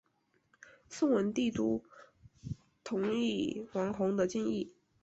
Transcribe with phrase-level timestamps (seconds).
[0.89, 1.83] 宋文帝都
[2.83, 4.73] 同意王弘的建议。